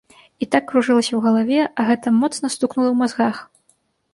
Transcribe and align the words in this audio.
І 0.43 0.45
так 0.53 0.63
кружылася 0.71 1.11
ў 1.15 1.19
галаве, 1.25 1.59
а 1.67 1.87
гэта 1.91 2.15
моцна 2.21 2.51
стукнула 2.55 2.89
ў 2.91 2.95
мазгах. 3.03 3.35